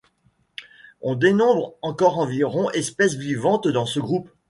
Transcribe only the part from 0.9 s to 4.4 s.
On dénombre encore environ espèces vivantes dans ce groupe.